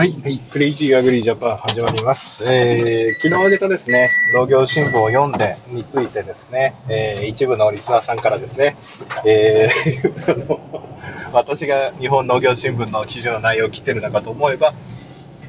[0.00, 2.42] はい、はい、クレイジーアグリジャパン始まります。
[2.50, 8.76] えー、昨日挙げたですね、農業新聞を読んでについてですね、えー、一部のリスナーさんからですね、
[9.26, 10.58] えー、
[11.34, 14.72] 私が日本農業新聞の記事の内容を切ってるのかと思えば、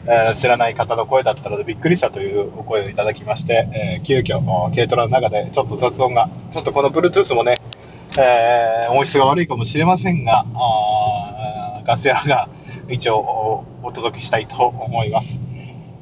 [0.06, 7.56] えー、知らない方の声だったのでびっくりしたというお声をいただきまして、えー、急遽、軽トラの中でちょっと雑音が、ちょっとこの Bluetooth もね、
[8.20, 12.50] えー、音質が悪いかもしれませんが、あガス屋が
[12.90, 15.42] 一応お届けしたいと思います。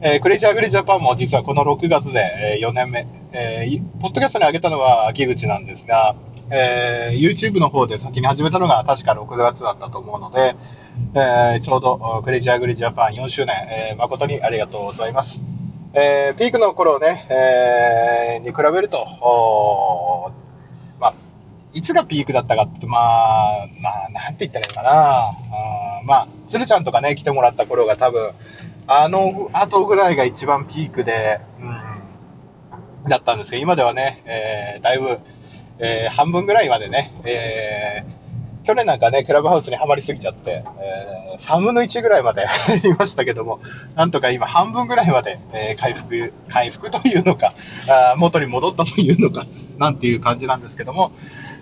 [0.02, 6.16] えー、クレイジーアグリジャパンも実はこの6月でえ4年目、えー、ポッドキャストに上げたのは秋口なんですが、
[6.50, 10.56] えー、YouTube の方で先に始めたのが確か6月だったと思うので、
[11.14, 15.44] えー、ちょうどクレイジーアグリジャパン4周年、えー、誠にありがとうございます。
[15.94, 20.32] えー、ピークの頃ね、えー、に比べると、
[21.00, 21.14] まあ、
[21.74, 25.49] いつがピークだったかって、まあ、まあ、なんて言ったらいいのかな。
[26.10, 28.32] まあ、鶴ちゃんとかね、来てもらった頃が多分、
[28.88, 35.20] あの後ぐらいが一番ピークで、うん、だったんですけど、今ではね、えー、だいぶ、
[35.78, 42.48] えー、半分ぐらいまでね、えー、去年なんかね、クラブハウスにはまりすぎちゃって、えー、3分の1ぐらいまで
[42.84, 43.60] いましたけども、
[43.94, 47.54] なんとか今半分ぐらいまで、え、回復、回復というのか、
[47.88, 49.46] あ元に戻ったというのか、
[49.78, 51.12] なんていう感じなんですけども、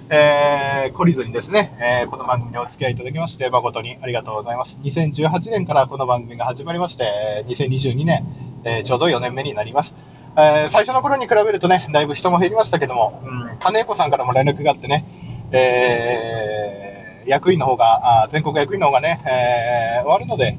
[0.09, 4.79] えー、懲りずにですね、えー、この番組にお付き合いいただきまして、誠にありがとうございます。
[4.81, 8.25] 2018年からこの番組が始まりまして、2022年、
[8.63, 9.95] えー、ちょうど4年目になります。
[10.37, 15.03] え、最初の頃に比べるとね、だいぶ人も減りましたけども、うん、金子さんからも連絡があってね、
[15.51, 20.57] え、役員の方が、あ全国役員の方がね、え、終わるので、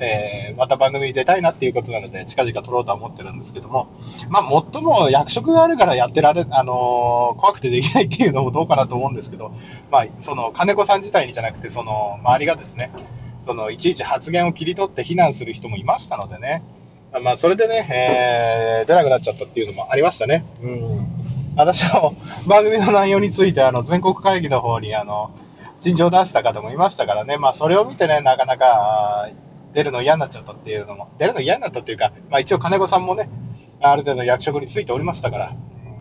[0.00, 3.88] えー、また番組に出たいなっていうことなので、近々撮ろうとは思ってるんですけども、
[4.28, 9.52] まあ、もっとも役職があるからやってられ、あのー、怖くてできないっていうのもどうかなと思うんですけど、
[9.90, 12.90] まあ、その、金子さん自体にじゃなくて、その、周りがですね、
[13.44, 16.62] その、いちいち発言を切り取って非難する人もいましたのでね、
[17.22, 20.44] まあ、それでね、えー、出なくなっちゃったっていうのもありましたね。
[20.62, 21.06] うん。
[21.56, 22.14] 私の
[22.46, 25.30] 番組の内容について、あの、全国会議の方に、あの、
[25.80, 29.28] 陳情を出した方もいましたからね、まあ、それを見てね、なかなか、
[29.72, 33.28] 出るの嫌になっちゃったっていうのも、出るの嫌になったっていうか、まあ一応金子さんもね、
[33.80, 35.54] ある程度役職に就いておりましたから、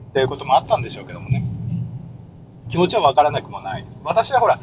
[0.09, 1.45] っていうこともあったんでしょうけどもね、
[2.67, 4.01] 気持ちはわからなくもないです。
[4.03, 4.59] 私はほら、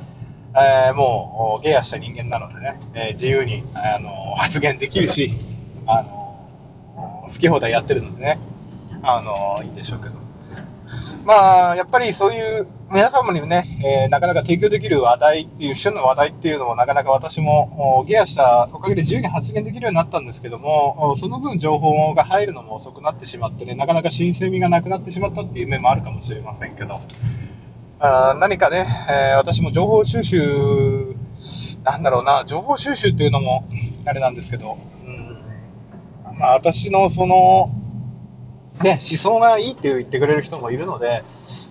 [0.55, 5.33] えー、もう、ゲアした人間なのでね、えー、自由に、あの発言できるし、
[5.87, 6.49] あの
[7.27, 8.39] 好き放題やってるのでね、
[9.03, 10.15] あのいいんでしょうけど。
[11.25, 27.01] まあ、やっぱりそういう皆様にね、えー、なかなか提供できる話題っていう、旬の話題っていうのもなかなか私もゲアしたおかげで自由に発言できるようになったんですけども、その分情報が入るのも遅くなってしまってね、なかなか新鮮味がなくなってしまったっていう面もあるかもしれませんけど、
[27.99, 31.17] あ何かね、えー、私も情報収集、
[31.83, 33.67] なんだろうな、情報収集っていうのも
[34.05, 35.39] あれなんですけど、うん。
[36.39, 37.71] まあ、私のその、
[38.83, 41.25] ね、思想がいいって言ってくれる人もいるので、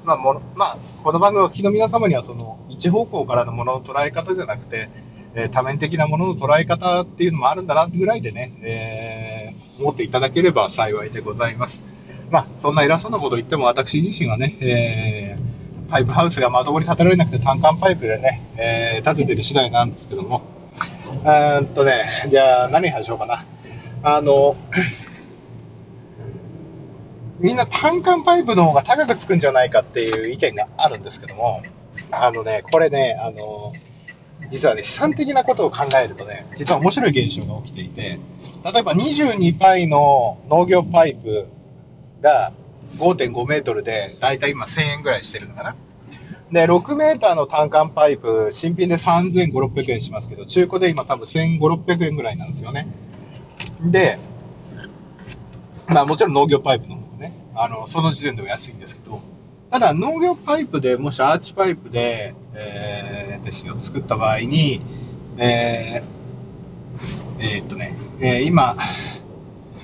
[0.03, 4.89] まあもまあ、この番組をお聞きの皆様にはその一方向からのものの捉え方じゃなくて、
[5.35, 11.83] えー、多面的なものの捉え方っていうのもあるんだなぐらいでね、えー、思っていただければ幸いでございます。
[12.31, 20.41] まあ、そんな偉そうなこと言っても私自身はね、えー、パイプハウスがまともに建てられなくて単管パイプでね、えー、建ててる次第なんですけども、
[21.23, 23.45] うんとね、じゃあ何話しようかな。
[24.03, 24.55] あの、
[27.45, 31.61] みんな単管パイプの方が高くつくんじゃないかっていう意見があるんですけども、
[32.09, 33.71] あのね、これね、あの、
[34.49, 38.19] 実はね、資産的なことを考えるとね、実は面白い現象が起きていて、
[38.63, 41.45] 例えば22パイの農業パイプ
[42.19, 42.51] が
[42.97, 45.75] 5.5メートルで、だいたい今1000円ぐらいしてるのかな。
[46.51, 52.87] で、6メーターの単管パイプ、新品で3500、600円しますけど、中古で今多分1500、600円ぐらいなんですよね。
[53.81, 54.17] で、
[55.87, 56.94] まあもちろん農業パイプの
[57.55, 59.21] あの、その時点では安いんですけど、
[59.71, 64.81] ただ農業パイプで、もしアーチパイプで、えー、ですよ、作った場合に、
[65.37, 68.75] えー、えー、っとね、えー、今、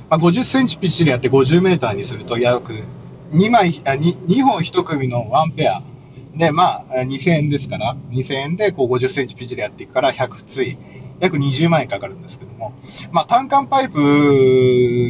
[0.10, 2.74] まあ、50センチピッチでやって50メーターにすると約
[3.32, 5.82] 2枚、あ 2, 2本1組の1ペア
[6.36, 10.78] で、まあ、2000円ですから、2000円でこう50センチピッチでやっていくから100つい、
[11.22, 12.74] 約20万円かかるんですけども、
[13.12, 14.00] まあ、単管パイプ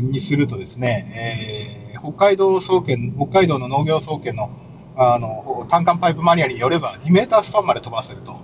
[0.03, 4.51] にするとですね、えー北海道総研、北海道の農業総研の
[4.95, 8.39] あの単管パイプマニアによれば2メータースパンまで飛ばせると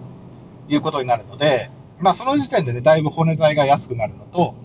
[0.69, 1.69] いうことになるので、
[1.99, 4.55] まあ、その時点でね、だいぶ骨材が安くなるのと、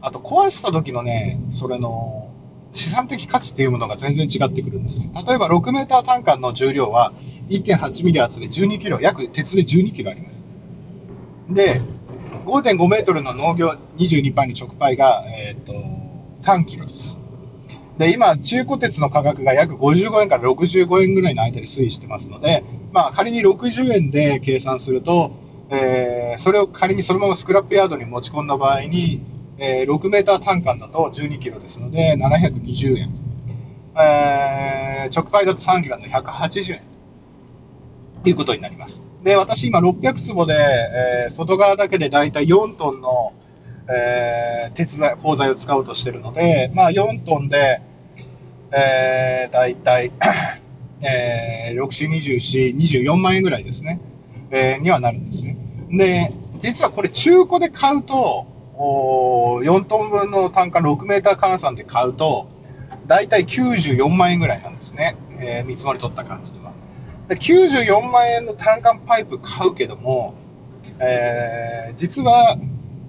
[0.00, 2.30] あと壊した時のね、それの
[2.72, 5.10] 資産的価値っていうものが全然違ってくるんですね。
[5.26, 7.12] 例えば6メーター単管の重量は
[7.48, 10.44] 1.8ミリ厚で12キロ、約鉄で12キロあります。
[11.48, 11.80] で、
[12.46, 15.72] 5.5メートルの農業22パイの直売が、えー、と
[16.40, 17.19] 3キロです。
[18.00, 25.32] で、今、中古鉄の価格が約55円から65円ぐらいの間で推移してますので、まあ、仮に60円で計算すると、
[25.68, 29.22] えー、それを仮にそのままスクラップヤードに持ち込んだ場合に、
[29.58, 33.10] えー、6メーター単価だと12キロですので、720円。
[33.94, 36.80] えー、直売だと3キロの180円。
[38.22, 39.02] ということになります。
[39.22, 43.34] で、私今600坪で、えー、外側だけでだいたい4トンの、
[43.94, 47.82] えー、鉄材、鋼材を使おうとしてるので、まあ4トンで、
[48.72, 50.12] えー、だいたい、
[51.02, 54.00] えー、6四24、24万円ぐらいですね、
[54.50, 55.56] えー、にはなるんですね。
[55.90, 62.48] で、実はこれ中古で買うと、お4トン分の単価6メーター換算で買うと、
[63.06, 65.16] だいたい94万円ぐらいなんですね。
[65.38, 66.72] えー、見積もり取った感じでは。
[67.28, 70.34] で94万円の単管パイプ買うけども、
[70.98, 72.56] えー、実は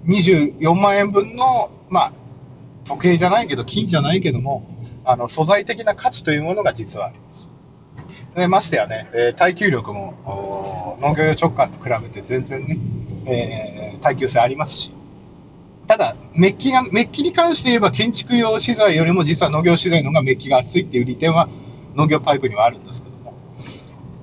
[0.06, 2.12] 24万円分の、まあ、
[2.84, 4.64] 時計じゃないけど、金じゃないけども、
[5.04, 7.50] あの、素材的な価値というものが実はあります。
[8.34, 12.78] でましてやね、えー、耐久力も農業用直感と比べて全然ね、
[13.26, 14.96] えー、耐久性ありますし、
[15.86, 21.48] ただ、メッキが、メッキに関して言えば建築用資材よりも実は農業資材の方がメッキが厚いっていう利点は
[21.94, 23.34] 農業パイプにはあるんですけども。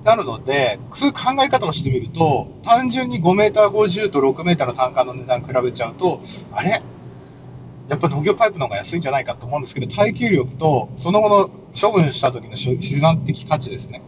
[0.02, 6.20] なので、そういう考え方をしてみると、単純に5メーター50と6メーターの単価の値段比べちゃうと、
[6.52, 6.82] あれ？
[7.90, 14.00] やっぱ農業パイプの方が安いんじゃないかと思うんですけど、耐久力と、その後の処分した時の資産的価値ですね。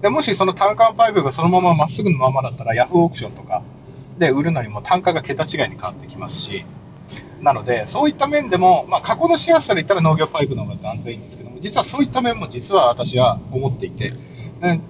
[0.00, 3.62] でもしその単管パイプがそのまままっすぐのままだったら、ヤフーオークションとか
[4.18, 6.64] で売るのにも単価が桁違いに変わってきますし、
[7.42, 14.14] なので、そういった面でも、まあ、過去のしやすさで言ったら農業パイプの方が断然いいんですけども、実はそういった面も実は私は思っていて、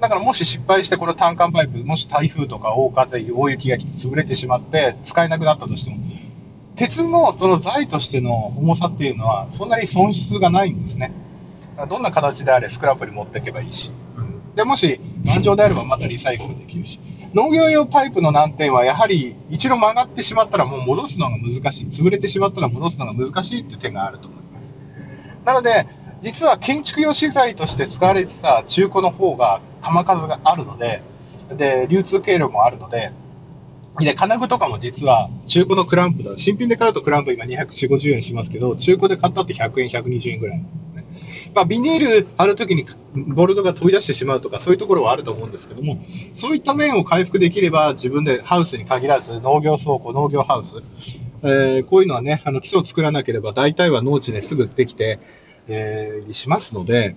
[0.01, 5.99] だからもし失敗してこの単管パイプ、もし台風とか大風、大雪が来て潰れてしまって使えなくなったとしても、
[6.79, 11.13] 鉄のその材としての重さっていうのは、そんなに損失がないんですね。
[11.89, 13.91] どんな形であれスクラップに持っていけばいいし。
[14.55, 17.01] で、もし頑丈であればまたリサイクルできるし。
[17.35, 21.87] 農業用パイプの難点は、やはり一度曲がってしまったらもう戻すのが難しい。
[21.87, 24.73] 潰れてしまったら戻すのが難しいっていう点があると思います。
[25.45, 25.87] なので、
[26.21, 31.03] 実は建築用資材として使われてた中古の方が玉数があるので、
[31.57, 33.11] で、流通経路もあるので、
[34.01, 36.33] で、金具とかも実は中古のクランプだ。
[36.37, 41.53] 新品で買うとクランプ今250円しますけど、中古で買ったって100円、120円ぐらいなんですね。
[41.55, 46.03] まあ、ビニール貼るときにボルトが飛び出してしまうとか、そういうところはあると思うんですけども、
[46.35, 50.83] そういった面を回復できれば、自分でハウスに限らず、農業倉庫、農業ハウス、
[51.43, 55.19] えー、こういうのはね、あの基礎を作らなければ、大体は農地ですぐできて、
[55.67, 57.17] えー、しますので、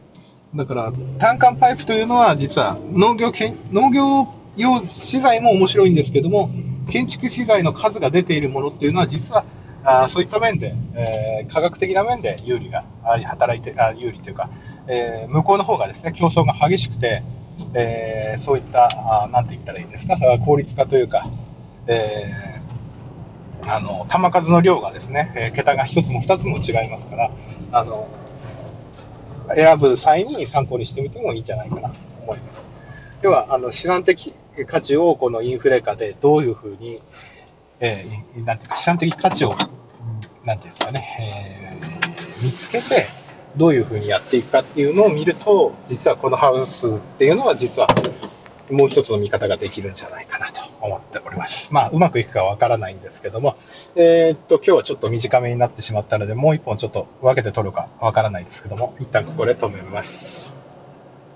[0.56, 3.32] だから、単管パイプというのは、実は農業
[3.72, 6.50] 農業用資材も面白いんですけども、
[6.90, 9.46] 建築資材の数が出ているものっていうのは、実は
[9.84, 14.50] あそういった面で、えー、科学的な面で有利が働いてあ有利というか、
[14.88, 17.24] えー、向こうの方がですね競争が激しくて、
[17.74, 21.28] えー、そういったあなんて言ったらいいですか効率化というか、
[21.88, 27.32] えー、あの球数の量がですね、え桁が1つも2つも違いますから
[27.72, 28.08] あの
[29.56, 32.70] 選ぶ際に参考にしてみてもいいんじゃないかなと思います。
[33.24, 34.34] 要はあの資産的
[34.68, 37.02] 価値をこのインフレ下でどういうふうに、
[37.80, 39.56] えー、なんていうか資産的価値を、
[40.44, 43.06] なんていうんですかね、えー、見つけて、
[43.58, 47.88] どういうふうにやっていくかっていうのを見ると、実はこのハウスっていうのは実は
[48.72, 51.74] もう一つの見方ができるんじゃないかなと思っております。
[51.74, 53.58] まあ、うまくいくかわからないんですけども、
[53.96, 60.61] えー、っと、今日はちょっと短めになってしまったので、もう一本ちょっと分けて取るかわからないですけども、一旦ここで止めます。